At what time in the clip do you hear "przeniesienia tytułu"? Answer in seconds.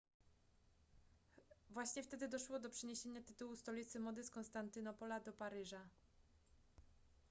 2.69-3.55